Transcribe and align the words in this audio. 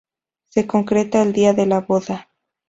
Se 0.49 0.65
concreta 0.65 1.21
el 1.21 1.31
día 1.31 1.53
de 1.53 1.67
la 1.67 1.81
boda. 1.81 2.27